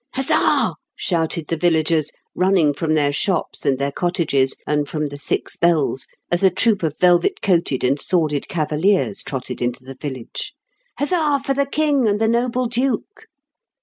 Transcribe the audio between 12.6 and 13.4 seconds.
Duke